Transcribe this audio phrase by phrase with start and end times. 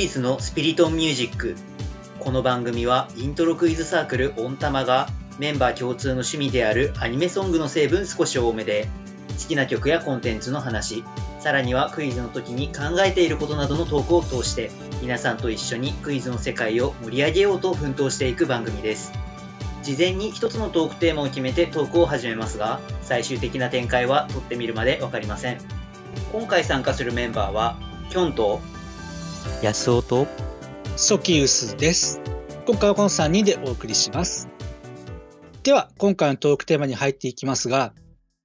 [0.00, 1.54] イズのスピリトンミュージック。
[2.18, 8.88] この番組はイントロクイズサークルオンタマがメンバー共通の趣味であるアニメソングの成分少し多めで
[9.38, 11.04] 好きな曲やコンテンツの話、
[11.38, 14.70] さらにはクイズの時に考えていることなどのトークを通して
[15.02, 19.12] 皆さんと一緒にクイズの世界を盛り上げようと奮闘していく番組です。
[19.82, 25.58] 事前に一つのトークテーマを決めてトークを始めますが、最終的な展開は撮ってみるまでわかりません。
[26.32, 27.76] 今回参加するメンバーは、
[28.08, 28.60] キョンと
[29.62, 30.26] 安尾と
[30.96, 32.20] ソキウスです。
[32.66, 34.48] 今回はこの3人でお送りします。
[35.62, 37.92] では、今回のトークテーマに入っていきますが、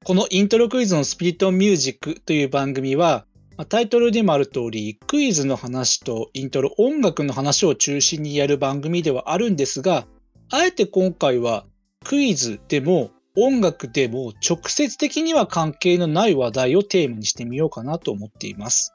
[0.03, 3.25] このイントロクイズのスピリットミュージックという番組は、
[3.69, 10.05] タイトルにもある通り、クイズの話とイントロ音楽の話を中心にやる番組ではあるんですが、
[10.51, 11.65] あえて今回は
[12.03, 18.93] クイズでも音楽でも直接的には関係のない話題をテーマにしてみようかなと思っています。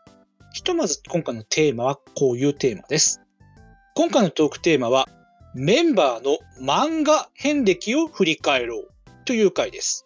[0.52, 3.20] ひとまず今回のテーマはこういうテーマです。
[3.94, 5.08] 今回のトークテーマは
[5.54, 8.88] メンバーの漫画遍歴を振り返ろう
[9.24, 10.04] という回です。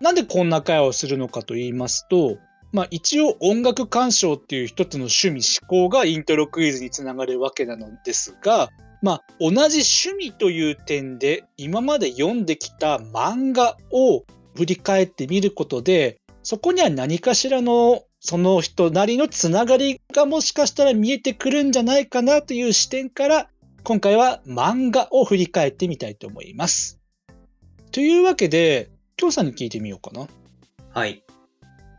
[0.00, 2.36] なんでこんな会話をするのかと言いますと、
[2.72, 8.68] まあ一応音楽鑑賞っていう一つの趣味思考がイントロクイズにつながるわけなのですが、
[9.02, 23.48] まあ同じ趣味という点で今まで読んできた漫画を振り返ってみることで、そこには何かしらのその人なりのつながりがもしかしたら見えてくるんじゃないかなという視点から
[23.82, 27.00] 今回は漫画を振り返ってみたいと思います。
[27.90, 30.28] というわけで、きょうさんに聞いてみようかな。
[30.94, 31.24] はい。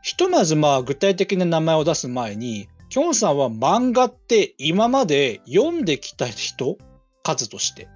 [0.02, 6.77] ひとまずまあ具体的な名前を出す前に、きょんさんは漫画って今まで読んできた人
[7.23, 7.89] 数として。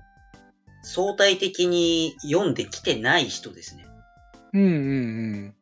[0.84, 3.86] 相対的に読んできてない人ですね。
[4.52, 5.57] うんうんうん。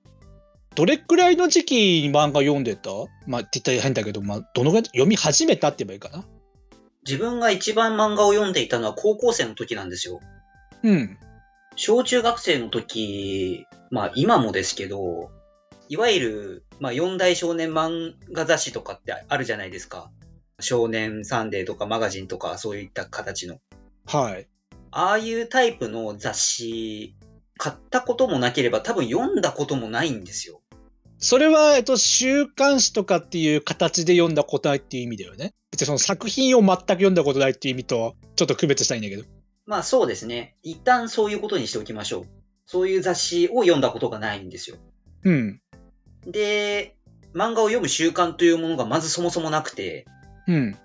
[0.75, 2.89] どれくらいの時期に漫画読んでた？
[3.25, 4.85] まあって言ったら変だけど、まあどのぐらい？
[4.85, 6.25] 読み始めたって言えばいいかな？
[7.05, 10.19] 自分が一番漫画を読んでいたのは高校生の時なんですよ。
[10.83, 11.17] うん。
[11.75, 15.31] 小中学生の時、まあ今もですけど、
[15.87, 20.09] いわゆる、まあ四大少年漫画雑誌とかってあるじゃないですか。
[20.59, 23.59] 少年サンデーとかマガジンとかそういった形の。
[24.05, 24.47] はい。
[24.91, 27.15] ああいうタイプの雑誌、
[27.57, 30.61] 買ったこともなければ多分読んだこともないんですよ。
[31.17, 35.53] それは、えっと、週刊誌とかっていう形で読んだことないっていう意味だよね。
[35.71, 39.23] 別にその作品を全く読んだことないっていう意味と、ちょっと区別したいんだけど。
[39.65, 40.55] まあそうですね。
[40.61, 42.25] 一旦そういうことにしておきましょう。
[42.65, 44.77] そういう雑誌を読んだことがないんですよ。
[45.23, 45.61] うん。
[46.27, 46.97] で、
[47.33, 50.05] 漫画を読む習慣というものがまずそもそもなくて、
[50.47, 50.77] うん。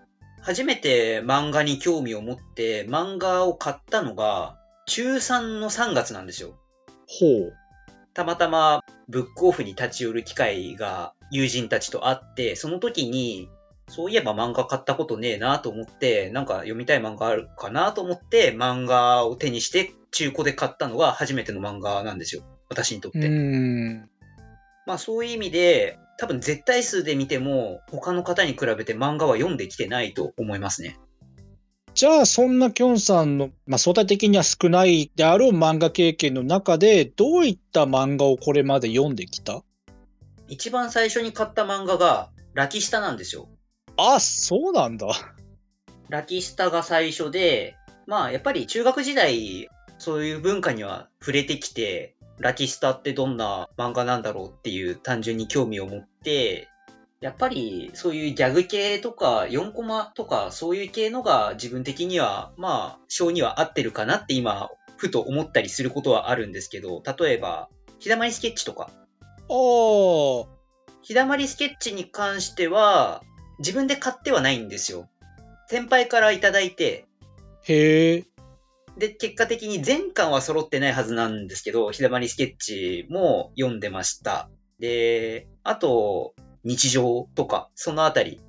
[0.43, 6.59] 初めて漫画に興味を持って漫画を買ったのが中3の3月なんですよ。
[7.07, 7.53] ほう。
[8.15, 8.80] たまたま
[9.11, 13.51] ブックオフに立ち寄る機会が友人たちとあって、その時に
[13.89, 22.43] そういえば漫画買ったことねえなと思って、なんか読みたい漫画あるかなと思って漫画を手にして中古で買ったのが初めての漫画なんですよ。
[22.69, 23.19] 私にとって。
[24.87, 30.99] まあそういう意味で、多分絶対数で見ても他の方に比べて漫画は読んできてないと思いますね。
[31.93, 39.63] じゃあ、そんなきょんさんの、まあ、相対的には少ないであろう漫画経験の中で、どういった漫画をこれまで読んできた？
[40.49, 43.49] 一番最初に買った漫画がラキスタなんですよ。
[43.97, 45.09] あ、そうなんだ。
[46.09, 49.69] ラキスタが最初で、まあやっぱり中学時代、
[49.99, 56.69] そういう文化には触れてきて、ラキスタってどんな漫画なんだろうっていう単純に興味を持って、
[57.21, 64.71] やっぱりそういうギャグ系とか4コマとかそういう系のが自分的にはまあ性には合ってるかなって今
[65.01, 70.47] ふと思ったりすることはあるんですけど、例えば、ひだまりスケッチとか、ああ、
[71.01, 73.23] ひだまりスケッチに関しては
[73.59, 75.09] 自分で買ってはないんですよ。
[75.69, 77.07] 先輩からいただいて、
[77.63, 78.25] へえ。
[78.99, 84.51] で、結果的に全巻は揃ってないはずなんですけど、ひだまりスケッチも読んでました。
[84.79, 86.35] で、あと、
[86.65, 88.41] 日常とか、そのあたり、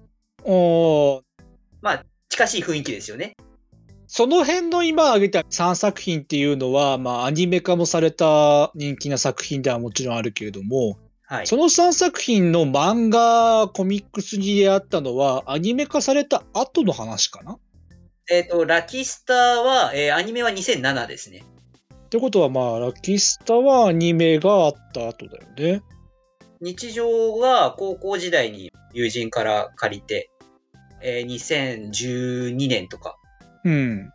[0.44, 1.22] おー
[1.82, 3.36] まあ、近しい雰囲気ですよね。
[4.08, 11.48] その辺の今挙げた3作品っていうのは、まあ、アニメ化もされた人気な作品ではもちろんあるけれども、はい。
[11.48, 17.58] その3作品の漫画、コミックスに出会ったのは、アニメ化された後の話かな？
[18.30, 21.46] えっ、と、ラキスタは、えーアニメは2007ですね。
[22.06, 25.82] ってことは、まあ、ラキスタはアニメがあった後だよね。
[26.62, 30.30] 日常は高校時代に友人から借りて、
[31.02, 33.18] えー2012年とか、
[33.64, 34.12] うん。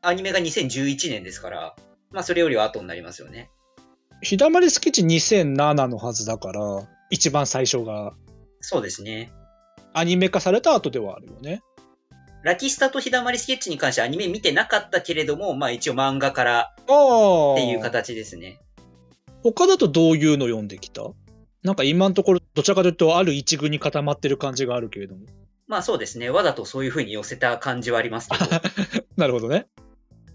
[0.00, 1.74] アニメが2011年ですから、
[2.12, 3.50] まあそれよりは後になりますよね。
[4.22, 6.60] ひだまりスケッチ2007のはずだから、
[7.10, 8.12] 一番最初が。
[8.60, 9.32] そうですね。
[9.92, 11.62] アニメ化された後ではあるよね。
[12.44, 16.74] ラキスタと日だまりスケッチに関してはアニメ見てなかったけれども、まあ一応漫画から。
[16.82, 16.84] っ
[17.56, 18.60] ていう形ですね。
[19.42, 21.02] 他だとどういうの読んできた？
[21.62, 25.26] なんか今のところどちらかというとある一軍に固まってる感じがあるけれども。
[25.66, 26.30] まあそうですね。
[26.30, 28.46] わざとそういう風に寄せた感じはありますけど、
[29.16, 29.66] なるほどね。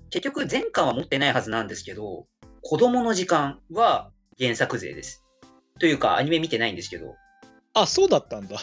[0.10, 2.28] 結局前巻は持ってないはずなんですけど、
[2.62, 5.24] 子供の時間は原作勢です。
[5.80, 7.16] というか、アニメ見てないんですけど、
[7.74, 8.58] あ、そうだったんだ。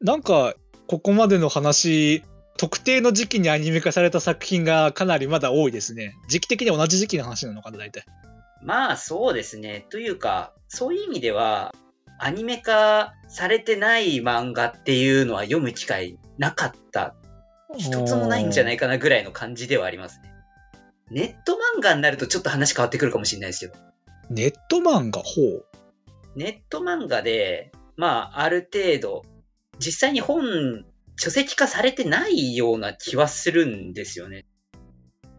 [0.00, 0.54] なんか、
[0.86, 2.22] ここまでの話、
[2.58, 6.14] 特定の時期にアニメ化された作品がかなりまだ多いですね。
[6.28, 8.04] 時期的には同じ時期の話なのかな、大体。
[8.64, 9.86] まあそうですね。
[9.90, 11.74] というか、そういう意味では、
[12.18, 17.14] アニメ化されてない漫画っていうのは読む機会なかった。
[17.76, 20.32] 一つもないんじゃないかなぐらいの感じではありますね。
[21.10, 23.74] ネット漫画になるとちょっと話変わってくるかもしれないですけど、
[24.30, 25.66] ネット漫画、ほう。
[26.36, 29.22] ネット漫画で、まあある程度、
[29.78, 30.84] 実際に本、
[31.16, 34.46] 書籍化されてないような気はするんですよね。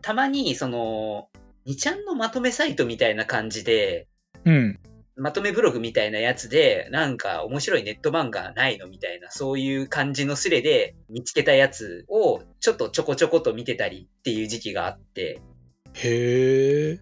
[0.01, 1.29] たまに、その、
[1.67, 4.07] 2ちゃんのまとめサイトみたいな感じで、
[4.45, 4.79] うん。
[5.17, 15.39] まとめブログみたいなやつで、なんか面白いネット漫画ないのみたいな、そういう感じのスレで見つけたやつをちょっとちょこちょこと見てたりっていう時期があって、
[15.93, 16.99] へえ。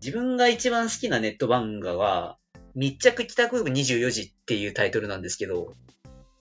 [0.00, 2.38] 自分が一番好きなネット漫画は、
[2.74, 5.74] 密着帰宅部24時っていうタイトルなんですけど、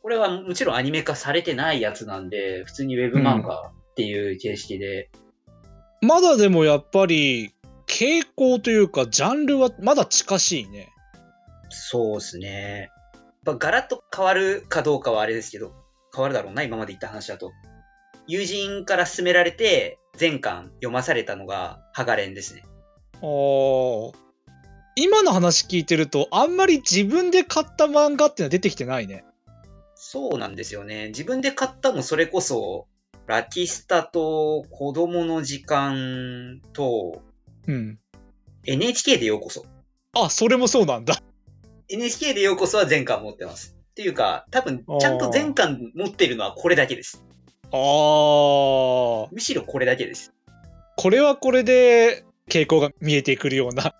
[0.01, 5.09] これはもちろんアニメ化されてないやつなんで、普通にウェブ漫画っていう形式で、
[6.03, 7.53] まだでもやっぱり、
[7.87, 10.89] 傾向というか、ジャンルはまだ近しいね。
[11.69, 12.91] そうですね。
[13.45, 15.71] やっぱガラッと変わるかどうかはあれですけど、
[16.13, 17.53] 変わるだろうな、今まで言った話だと。
[18.27, 22.63] 友人から勧められて、全巻読まされたのが、ハガレンですね。
[22.65, 24.23] ああ。
[24.95, 29.23] 今の話聞いてると、あんまり自分で買った漫画っていうのは出てきてないね。
[29.95, 31.07] そうなんですよね。
[31.07, 32.87] 自分で買ったもそれこそ、
[33.27, 37.21] ラキスタと子供の時間と、
[37.67, 37.99] うん。
[38.65, 39.65] NHK でようこそ。
[40.13, 41.21] あ、それもそうなんだ。
[41.89, 43.75] NHK でようこそは全巻持ってます。
[43.91, 47.23] っていうか、多分、ちゃんと全巻持ってるのはこれだけです。
[47.71, 49.29] ああ。
[49.31, 50.33] むしろこれだけです。
[50.97, 53.95] これはこれで傾向が見えてくるような。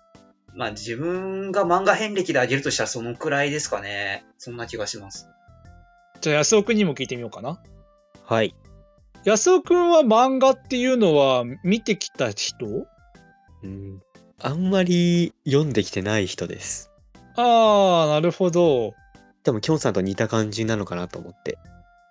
[0.54, 4.24] まあ自分が漫画遍歴であげるとしたらそのくらいですかね。
[4.38, 5.28] そんな気がします。
[6.20, 7.60] じゃあ安尾くんにも聞いてみようかな。
[8.24, 8.54] はい。
[9.24, 12.86] 安尾くんは漫画っていうのは見てきた人？
[13.62, 14.02] うん。
[14.38, 16.90] あんまり読んできてない人です。
[17.36, 18.92] ああ、なるほど。
[19.42, 21.56] 多分、きょんさんと似た感じなのかなと思って。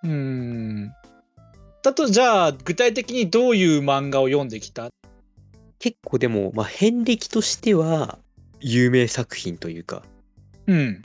[0.04, 0.92] うーん。
[1.84, 4.90] だとじゃあ具体的にどういう漫画を読んできた？
[5.78, 8.18] 結構でも、まあ、遍歴としては、
[8.60, 10.02] 有名作品というか、
[10.66, 11.04] うん。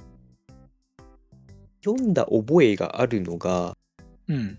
[1.84, 3.76] 読んだ覚えがあるのが、
[4.26, 4.58] うん。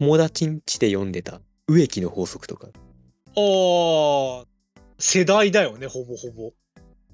[0.00, 2.68] 友達ん家で読んでた植木の法則とか。
[2.68, 2.70] あ
[3.36, 4.44] あ、
[4.98, 6.42] 世代だよね、ほぼほぼ。
[6.42, 6.52] そ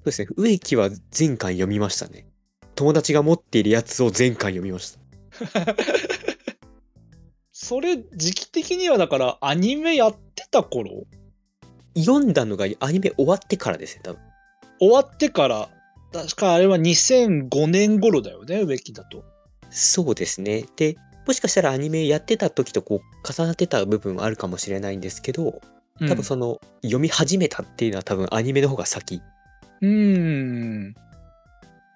[0.03, 0.29] うですね。
[0.37, 2.27] 植木は全巻読みましたね。
[2.75, 5.01] 友達が持っているやつを全巻読みました。
[7.53, 11.05] それ時期的にはだからアニメやってた頃？
[11.97, 14.21] 読んだのがアニメ終わってからですね、多分。
[14.81, 15.69] 終わってから、
[16.13, 19.25] 確かあれは2005年頃だよね、植木だと。
[19.71, 20.65] そうですね。
[20.77, 20.97] で、
[21.27, 25.61] もしかしたらアニメやってた時とこう重なってた部分はあるかもしれないんですけど、
[26.09, 29.21] 多分その、読み始めたっていうのは多分アニメの方が先。
[29.83, 29.91] うん。
[29.91, 30.95] うーん。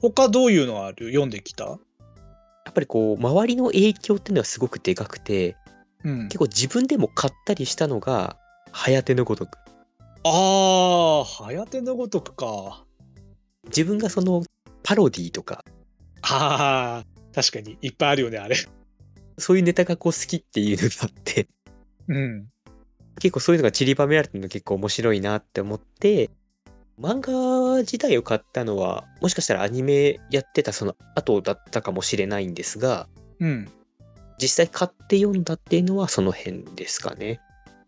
[0.02, 1.08] 他どういうのある？
[1.08, 1.64] 読んできた？
[1.64, 1.78] や
[2.68, 5.56] っぱりこう、周りの影響っていうのはすごくでかくて、
[6.04, 6.24] うん。
[6.24, 8.36] 結構自分でも買ったりしたのが、
[8.72, 9.56] 早手のごとく。
[10.24, 12.84] ああ、早手のごとくか。
[13.68, 14.42] 自分がその、
[14.82, 15.64] パロディとか、
[16.20, 17.04] ああ、
[17.34, 18.56] 確かにいっぱいあるよね、あれ。
[19.38, 21.48] そういうネタがこう好きっていうのがあって、
[22.08, 22.46] うん。
[23.20, 26.30] 結構そういうのが散りばめられてるの結構面白いなって思って、
[27.00, 33.08] 漫画自体を買ったのは、もしかしたらアニメやってたその後だったかもしれないんですが、
[33.40, 33.68] うん。
[34.40, 37.40] 実際買って読んだっていうのはその辺ですかね。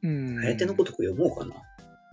[0.03, 0.43] うん。
[0.43, 1.55] 相手のことく読もうかな。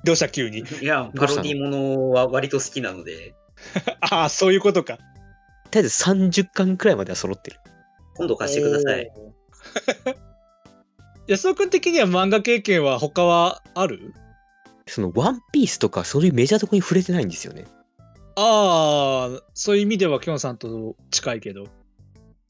[0.04, 0.60] どうした急に？
[0.60, 3.34] いや、パロディものは割と好きなので、
[4.02, 4.98] ああ、そういうことか。
[4.98, 5.04] と
[5.74, 7.60] りあえず30巻くらいまでは揃ってる。
[8.16, 9.12] 今度貸してください。
[11.28, 14.14] 安尾くん的には漫画経験は他はある？
[14.88, 17.66] そのワンピースとかそういうメジャーとこに触れてないんですよね。
[18.36, 21.68] ああ、そういう意味ではきょんさんと近いけど。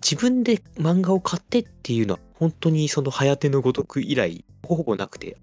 [0.04, 5.38] 自分で漫画を買ってっていうのは本当にその早手のごとく以来ほぼほぼなくて、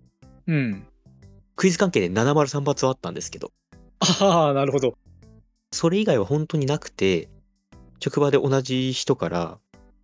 [0.46, 0.86] うん。
[1.56, 3.52] クイズ関係で703発はあったんですけど、
[4.00, 4.94] ああ、なるほど。
[5.72, 7.28] それ以外は本当になくて、
[8.00, 9.58] 職場で同じ人から、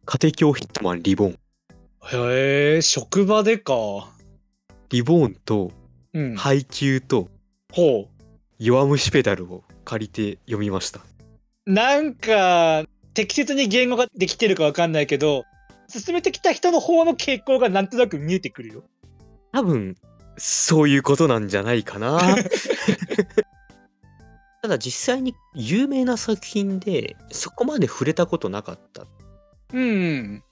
[0.08, 1.32] 家庭教ヒットマンリボーン。
[1.32, 3.74] へえ、職場でか。
[4.90, 5.72] リボーンと
[6.14, 6.36] うん。
[6.36, 7.28] 配給と
[7.72, 8.08] ほ
[8.60, 11.00] 弱虫ペダルを借りて読みました。
[11.66, 11.72] う。
[11.72, 12.84] なんか、
[13.14, 15.42] 適切に言語ができてるかわかんないけど、
[15.88, 18.84] 進めてきた人の方の傾向がなんとなく見えてくるよ。
[19.50, 19.96] 多分
[20.36, 22.20] そういうことなんじゃないかな。
[24.62, 29.04] ただ実際に有名な作品でそこまで触れたことなかった。
[29.72, 30.42] うん。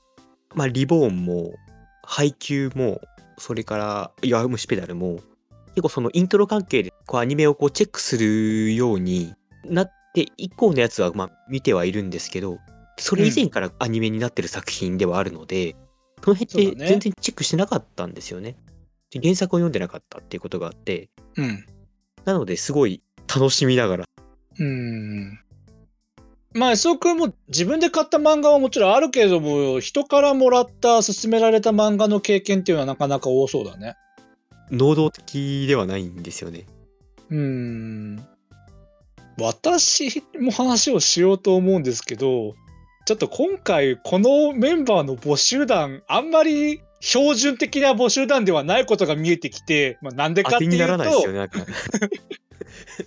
[0.55, 1.55] まあリボーンも
[2.03, 3.01] 配給も
[3.39, 5.21] それから弱虫ペダルも
[5.69, 12.59] 結構そのイントロ関係でこうアニメをこうチェックするようになって以降のやつはまあ見てはいるんですけど
[12.99, 15.75] それ以前からアニメになってる作品ではあるので、
[16.23, 18.57] その辺って全然チェックしてなかったんですよね。
[19.11, 21.67] で原作を読んでなかったっていうことがあってうん。
[22.25, 24.05] なのですごい楽しみながら
[24.59, 25.41] うん。
[26.55, 33.97] まあ、そうくんも自分で買った漫画はもちろんあるけれども、人からもらった、勧められた漫画の経験っていうのはなかなか多そうだね。
[34.71, 36.65] 能動的ではないんですよね。
[37.29, 38.25] うん。
[39.37, 42.55] 私も話をしようと思うんですけど、
[43.05, 51.51] ちょっと今回このメンバーの募集団、あんまり標準的な募集団ではないことが見えてきて、まあ、なんでか当っていうとよ、ね。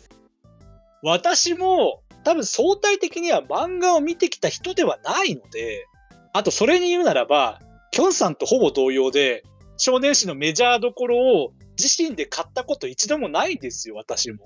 [1.02, 5.88] 私も多分相対的には漫画を見てきた人ではないので、
[6.34, 9.46] あとそれに言うならば、キョンさんとほぼ同様で、
[9.78, 14.44] 少年誌のメジャーどころを自身で買ったこと一度もないんですよ、私も。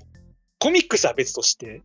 [0.59, 1.81] コミックスは別として。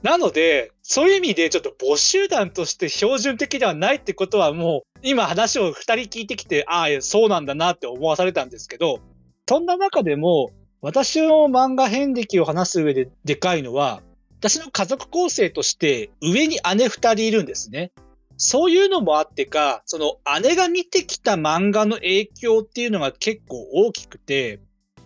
[0.00, 9.00] なので、そういう意味でちょっと募集団として標準的ではないってことはもう、今話を二人聞いてきて、ああ、そうなんだなって思わされたんですけど、
[9.46, 14.00] そんな中でも、私の漫画遍歴を話す上ででかいのは、
[14.42, 17.92] 私の家族構成として上に姉二人いるんですね。
[18.36, 24.58] そういうのもあってか、その姉が見てきた漫画の影響っていうのが結構大きくて、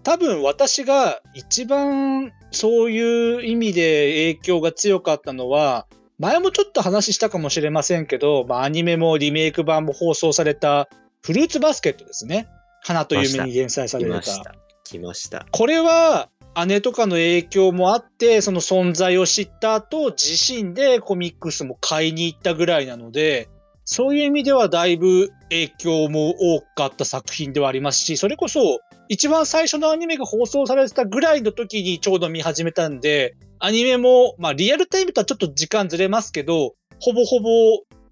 [0.04, 5.86] 多分私が一番そういう意味で影響が強かったのは、
[6.18, 10.88] 前もちょっと話したかもしれませんけど、まあ、アニメもリメイク版も放送された
[11.22, 12.48] フルーツバスケットですね。
[12.80, 14.10] 花と夢に連載された。
[14.10, 14.54] 来ました。
[14.84, 15.46] 来ました。
[15.50, 16.30] これは
[16.64, 23.48] 姉とかの影響もあって、その存在を知った後、自身でコミックスも買いに行ったぐらいなので、
[23.84, 37.48] そういう意味ではだいぶ影響も多かった作品ではありますし、それこそ一番最初のアニメが放送されてたぐらいの時にちょうど見始めたんで、アニメも、まあリアルタイムとはちょっと時間ずれますけど、ほぼほぼ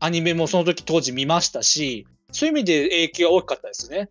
[0.01, 4.11] アニメもその時当時見ましたし、そういう意味で影響が大きかったですね。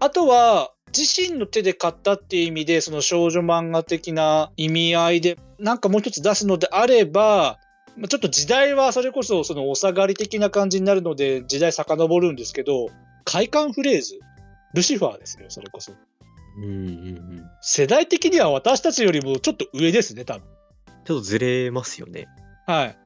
[0.00, 7.58] あとは、自身の手で買ったっていう意味で、その少女漫画的な意味合いで、なんかもう一つ出すのであれば、
[7.96, 12.90] まあちょっと時代はそれこそそのお下がり的な感じになるので、時代遡るんですけど、
[13.24, 14.18] 快感フレーズ、
[14.74, 15.92] ルシファーですよ、それこそ。
[16.58, 16.72] うんうんう
[17.20, 17.44] ん。
[17.62, 20.42] 世代的には私たちよりもちょっと上ですね、多分。
[21.04, 22.28] ちょっとずれますよね。
[22.66, 22.98] はい。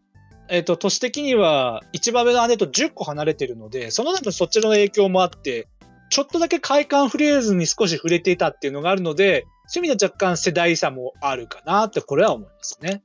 [0.49, 5.69] えっ、と、年的には一番上の姉と10個離れてるので、その中でそっちの影響もあって、
[6.09, 13.03] ちょっとだけ快感フレーズに少し触れていたっていうのがあるので、そういう意味では若干世代差もあるかなって、これは思いますね。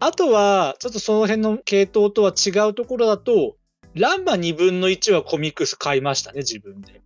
[0.00, 3.56] あとは、ちょっとその辺の系統とは違うところだと、
[3.94, 7.02] ランマ2分の1はコミックス買いましたね、自分で。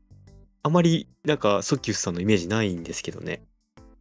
[0.62, 3.42] あまりなんかソッキュスさんのイメージないんですけどね。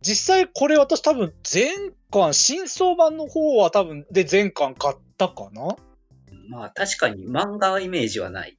[0.01, 1.69] 実際これ私多分前
[2.11, 5.75] 巻、新装版の方は多分で前巻買ったかな？
[6.49, 8.57] まあ確かに漫画イメージはない。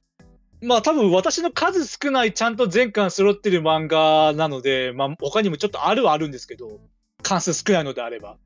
[0.63, 6.79] まあ多分私の数少ないちゃんと全巻揃ってる漫画なので、まあ他にもちょっとあるはあるんですけど、
[7.21, 8.37] 関数少ないのであれば。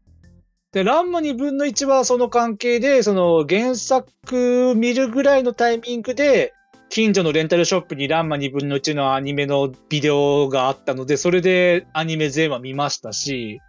[0.72, 6.54] で、ランマ2分の1はその関係で、その原作見るぐらいのタイミングで、
[6.90, 13.60] 近所のレンタルショップにランマ2分の1のアニメのビデオがあったので、それでアニメ全話見ましたし、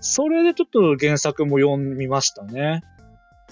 [0.00, 2.82] それでちょっと原作も読みましたね。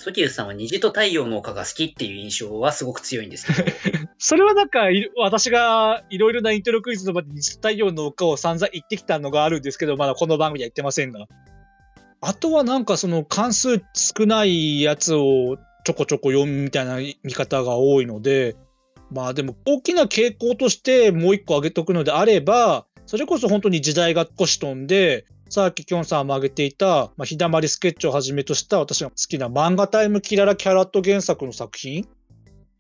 [0.00, 3.71] ソキウスさんは虹と太陽の丘が好きっていう印象はすごく強いんですけど、
[4.16, 4.85] それはなんか、
[5.19, 11.26] 私がいろいろなイントロクイズの場で西太陽の丘を散々言ってきたのがあるんですけど、まだこの番組は言ってませんが。
[12.23, 18.57] あとはなんかその関数少ないやつをちょこちょこ読むみたいな見方が多いので、
[19.11, 32.09] まあでも大きな傾向としてもう一個挙げとくのであれば、それこそ本当に時代が少し飛んで、さっききょんさんも挙げていた、まあ、日だまりスケッチをはじめとした私が好きな漫画タイムキララキャラット原作の作品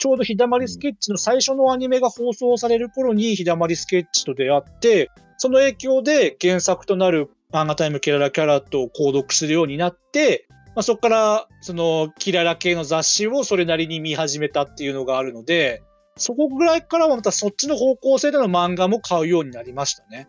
[0.00, 15.82] ちょうど日だまりスケッチの最初のアニメが放送される頃に日だまりスケッチと出会って、その影響で原作となる漫画タイムキララキャラットを購読するようになって、まあ、そこから、その、キララ系の雑誌をそれなりに見始めたっていうのがあるので、
[16.16, 20.28] そこぐらいからはまたそっちの方向性での漫画も買うようになりましたね。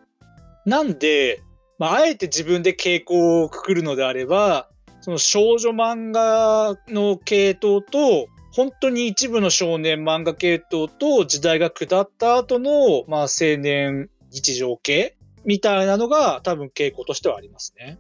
[0.66, 1.42] なんで、
[1.82, 4.70] まあ、あえて自分で傾向をくくるのであれば、
[5.00, 17.98] その少女漫画の系統と、本当に一部の少年漫画系統と時代が下った後の、まあ、青年日常系みたいなのが多分傾向としてはありますね。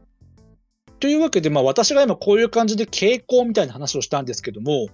[0.99, 4.89] というわけで、まあ私が今こういう感じで傾向みたいな話をしたんですけども、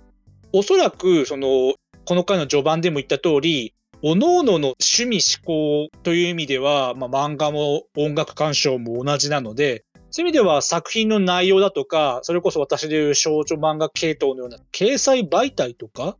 [0.53, 1.73] おそらく、その、
[2.05, 3.73] この回の序盤でも言った通り、
[4.03, 16.15] 各々の趣味思考という意味では、まあ漫画も音楽鑑賞も同じなので、そういう意味では作品の内容だとか、それこそ私でいう少女漫画系統のような掲載媒体とか、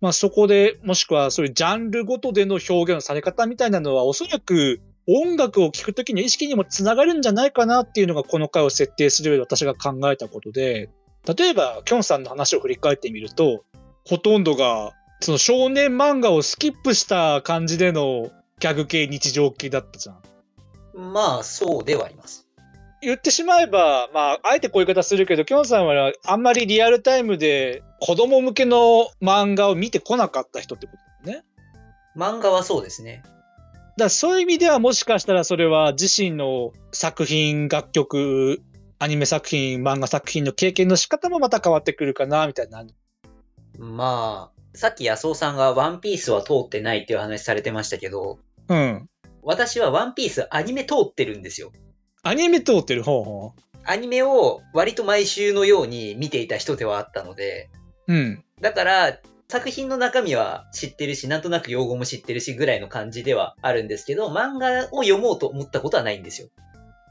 [0.00, 10.90] まあそこで、もしくはそういうジャンルごとでの表現のされ方みたいなのは、おそらく音楽を聴くときの意識にもつながるんじゃないかなっていうのがこの回を設定する上で私が考えたことで、
[11.26, 13.64] 例えば、きょんさんの話を振り返ってみると、
[14.04, 14.92] ほとんどが、
[15.26, 18.30] その少年漫画をスキップした感じでの
[18.60, 21.12] ギャグ系日常系だったじゃん。
[21.12, 22.46] まあ、そうではあります。
[23.02, 31.44] 言ってしまえば、まあ、あえてこういう言い方するけど、きょんさんはあんまりリアルタイムで子供向けの漫画を見てこなかった人ってことだよね。
[32.16, 33.22] 漫画はそうですね。
[33.24, 33.34] だか
[33.96, 38.62] らそういう意味ではもしかしたらそれは自身の作品、楽曲、
[39.00, 42.84] アニメ作品、漫画作品の経験の仕方もまた変わってくるかな、みたいな。
[43.78, 49.08] まあ、さっき安尾さんがワンピースは通ってないっていう話されてましたけど、うん。
[49.42, 51.72] 私はワンピースアニメ通ってるんですよ。
[52.22, 53.02] アニメ通ってる？
[53.02, 53.54] 方法。
[53.84, 57.70] アニメを割と毎週のように見ていた人ではあったので、
[58.06, 58.44] うん。
[58.60, 59.18] だから、
[59.48, 66.48] 作品の中身は知ってるし、なんとなく用語も知ってるしぐらいの感じではあるんですけど、漫画を読もうと思ったことはないんですよ。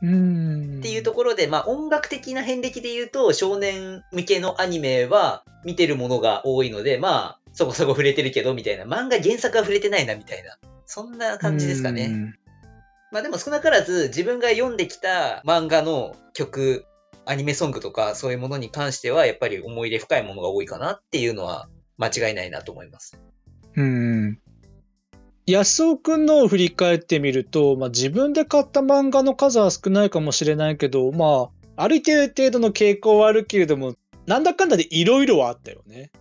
[0.04, 0.80] うーん。
[0.80, 8.84] っていうところで、まあ音楽的な遍歴で言うと、少年向けのアニメは見てるものが多いので、まあ、そこそこ触れてるけど、みたいな。
[8.84, 10.58] 漫画原作は触れてないな、みたいな。
[10.86, 12.06] そんな感じですかね。
[12.06, 12.36] うん。
[13.12, 16.86] まあでも少なからず自分が読んできた漫画の曲、
[17.26, 23.18] アニメソングとかそういうものに関してはやっぱり思い入れ深いものが多いかなっていうのは間違いないなと思います。
[23.76, 24.38] うん。
[25.48, 36.12] 安尾くんのを振り返ってみると、まあ、自分で買った漫画の数は少ないかもしれないけど、まあ、ある程度の傾向はあるけれども、なんだかんだでいろいろはあったよね。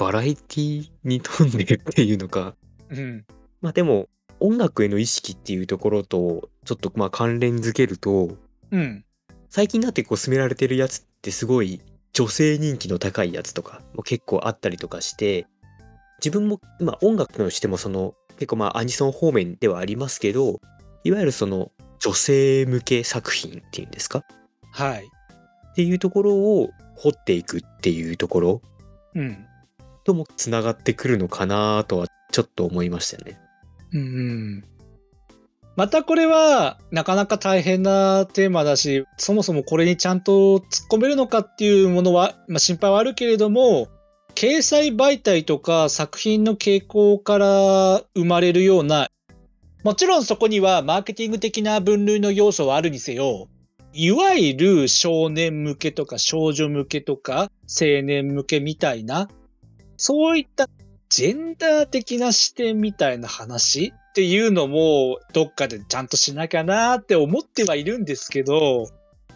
[0.00, 2.54] バラエティに富んでるっていうのか。
[2.88, 3.26] うん。
[3.60, 4.08] まあでも、
[4.40, 8.30] 音楽への意識っていうところと、ちょっとまあ関連づけると、
[8.70, 9.04] うん。
[9.50, 11.82] 最近になってこう進められてるやつってすごい
[12.14, 15.46] 女性人気の高いやつとかも結構あったりとかして、
[16.24, 20.62] 自分も、まあ音楽としてもその、結構まあアニソン方面ではありますけど、
[21.04, 24.24] いわゆるその女性向け作品っていうんですか？
[24.72, 25.04] はい。
[25.04, 28.62] っていうところを掘っていくっていうところ
[29.14, 29.46] うん。
[30.10, 33.38] ともつながってくるのかなとはちょっと思いましたね。
[33.92, 34.64] うんうん。
[35.76, 43.88] またこれはなかなか大変なテーマだし、そもそもこれにちゃんと突っ込めるのかっていうものは、まあ、心配はあるけれども、
[44.34, 49.08] 掲載媒体とか作品の傾向から生まれるような、
[49.84, 53.48] もちろんそこにはマーケティング的な分類の要素はあるにせよ、
[53.92, 59.28] いわゆる少年向けとか少女向けとか青年向けみたいな、
[60.00, 60.66] そういった
[61.10, 68.88] ジェンダー的な視点みたいな話っていうのもどっかでちゃんとしなきゃなって思ってはいるんですけど、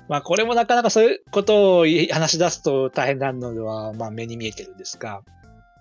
[0.09, 5.21] まあこれもなかなかそういうことを話し出すと大変なのではまあ目に見えてるんですが、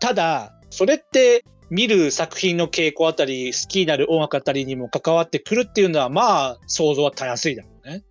[0.02, 8.04] ただそれって見る作品の傾向あたり、好きになる音楽あたりにも関わってくるっていうのはまあ想像はたやすいだろうね。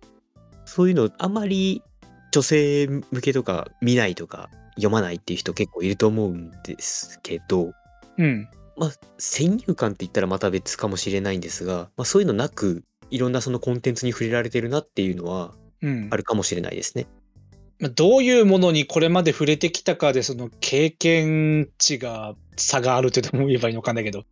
[0.65, 1.83] そういうのあまり
[2.31, 7.73] 女性向けとか見ないとか読まないっていう人結構いると思うんですけど、
[8.17, 8.47] うん。
[8.77, 16.17] まあ先入観って言ったらまた別かもしれないんですが、まあ、そういうのなくいろんなそのコンテンツに触れられてるなっていうのはうんあ。
[16.17, 17.07] るかもしれないですね。
[17.79, 24.23] まあどういうものにこれまで触れてきたかでその経験値が差があるとでも言えばいいのかんだけど。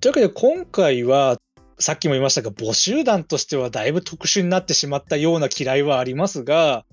[0.00, 1.38] というわけで今回は
[1.78, 6.84] さっきも言いましたが募集団としてはだいぶ特殊になってしまったような嫌いはありますが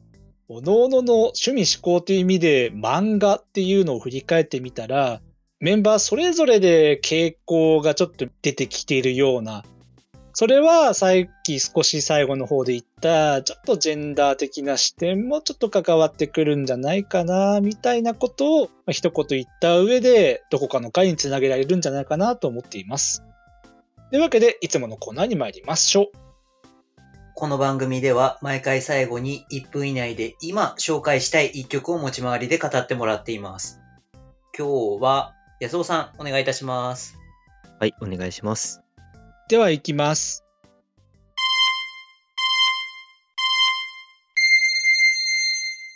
[0.49, 5.21] 各々のの趣味思考という意味で漫画っていうのを振り返ってみたら
[5.59, 9.63] メンバーそれぞれで傾向がちょっと出てきているような
[10.33, 11.11] それはさっ
[11.43, 23.23] き少し最後の方で言ったちょっとジェンダー的な視点もちょっと関わってくるんじゃないかなみたいなことを一言言った上でどこかの回につなげられるんじゃないかなと思っています。
[24.09, 26.22] というわけでいつものコーナーに参りましょう。
[27.35, 33.79] この番組では毎回最後に1分以内で今紹介したい1曲を持ち回りで語ってもらっています。
[34.55, 37.17] 今日は安尾さんお願いいたします。
[37.79, 38.81] はい、お願いします。
[39.49, 40.45] では行きます。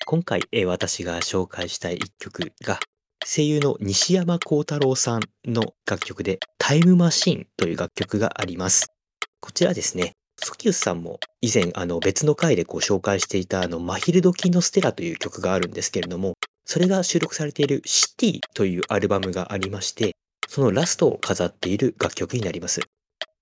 [0.07, 2.79] 今回、え私が紹介したい一曲が、
[3.25, 8.87] 声優の西山幸太郎さんの楽曲で、タイムマシーンという楽曲があります。
[9.41, 16.33] こちらですね、ソキウスさんも以前あの別の回でご紹介していたあのマヒルド・キノステラという曲があるんですけれども、
[16.65, 20.15] それが収録されているシティというアルバムがありまして、
[20.47, 22.81] そのラストを飾っている楽曲になります。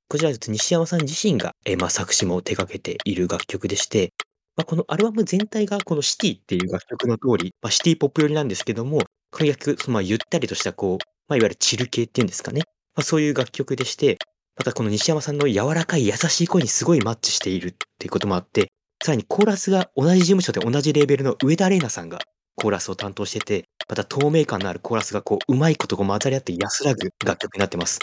[0.08, 4.14] こちら西山さん自身が、えーまあ、作詞も手掛けている楽曲でして、
[4.56, 9.00] まあ、このアルバム全体がこのシティっていう楽曲の通り、まあ、シティポップ寄りなんですけども、
[9.32, 12.62] この楽曲、そのまあゆったりとしたこう、まあ、いわゆるチル系っていうんですかね。
[12.96, 14.18] まあ、そういう楽曲でして、
[14.58, 18.72] またこの西山さんの柔らかい優しい声にすごいマッチしているっていうこともあって、
[19.04, 22.20] さらにコーラスが同じ事務所で同じレーベルの上田玲奈さんが
[22.56, 28.00] コーラスを担当してて、また透明感のあるコーラスがこう、うまいことこう混ざり合って安らぐ楽曲になってます。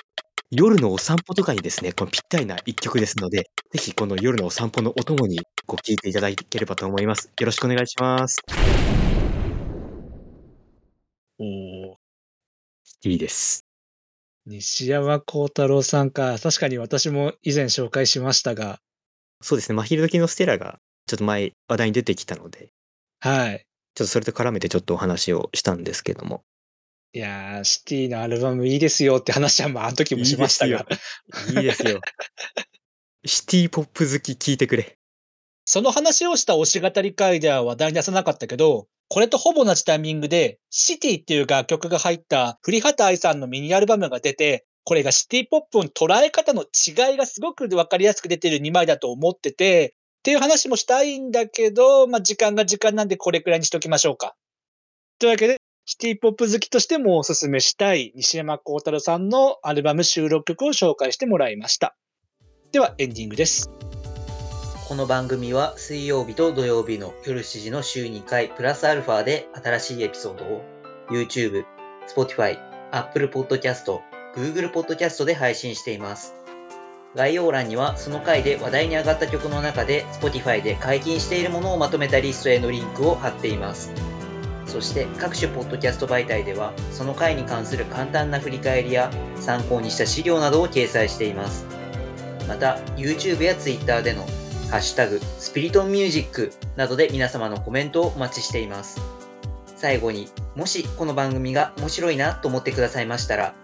[0.51, 7.31] 夜のお散歩とかにですね、このぴったりな一曲ですので、ぜひこの夜のお散歩のお供にご聴いていただければと思います。
[7.41, 8.37] よろしくお願いします。
[11.39, 11.97] おー
[13.05, 13.72] いいです。
[14.47, 16.37] 西山幸太郎さんか。
[16.43, 18.81] 確かに私も以前紹介しましたが、
[19.41, 22.71] そうですね、マヒルドキのステラがちょっと前話題に出てきたので、
[23.21, 23.67] はい。
[23.95, 26.45] ちょっとそれと絡めてちょっとお話をしたんですけども。
[27.13, 30.87] いやー、シティのアルバムいいですよって話はまあ、あの時もしましたが、
[31.49, 32.01] いいですよ。
[33.27, 34.97] シティポップ好き聞いてくれ。
[35.65, 54.35] その話をした推し語り会では話題に出さなかったけど、これとほぼ同じタイミングで、シティっていう楽曲が入った栗畑愛さんのミニアルバムが出て、これがシティポップの捉え方の違いがすごくわかりやすく出てる2枚だと思ってて、っていう話もしたいんだけど、まあ、時間が時間なんでこれくらいにしときましょうか。
[55.19, 61.95] というわけで、シティポップ好きとしてもおすすめしたい西山幸太郎さんのアルバム収録曲を紹介してもらいました。
[62.73, 63.71] ではエンディングです。
[64.93, 70.63] この番組は水曜日と土曜日の夜7時の週2回プラスアルファで新しいエピソードを
[71.09, 71.65] YouTube、
[72.15, 72.59] Spotify、
[72.91, 73.87] Apple Podcast、
[74.37, 76.35] Google Podcast で配信しています。
[77.15, 83.91] 概要欄にはその回で話題に上がった曲の中で Spotify で解禁しているものをまとめたリストへのリンクを貼っています。
[84.67, 91.65] そして各種ポッドキャスト媒体ではその回に関する簡単な振り返りや参考にした資料などを掲載しています。
[92.47, 94.27] また YouTube や Twitter での
[94.73, 99.03] ハッシュタグ、スピリトンミュージックなどで皆様のコメントをお待ちしています。
[99.77, 103.55] 最後に、もしこの番組が面白いなと思ってくださいましたら、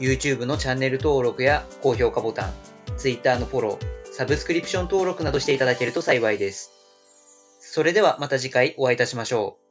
[0.00, 2.52] YouTube のチャンネル登録や高評価ボタン、
[2.96, 6.72] Twitter のフォロー、サブスクリプション登録などしていただけると幸いです。
[7.60, 9.65] それではまた次回お会いいたしましょう。